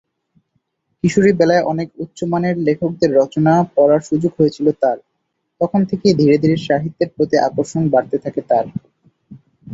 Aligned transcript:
কিশোরীবেলায় 1.03 1.67
অনেক 1.71 1.87
উচ্চমানের 2.03 2.55
লেখকদের 2.67 3.09
রচনা 3.19 3.53
পড়ার 3.75 4.01
সুযোগ 4.09 4.31
হয়েছিল 4.39 4.67
তাঁর; 4.81 4.97
তখন 5.61 5.81
থেকেই 5.89 6.17
ধীরে 6.19 6.35
ধীরে 6.37 6.55
সাহিত্যের 6.67 7.09
প্রতি 7.15 7.35
আকর্ষণ 7.47 7.83
বাড়তে 7.93 8.17
থাকে 8.23 8.41
তাঁর। 8.49 8.65